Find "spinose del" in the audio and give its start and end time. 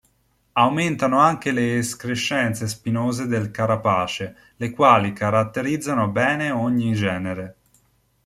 2.67-3.51